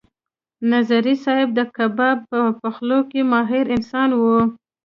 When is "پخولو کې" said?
2.59-3.21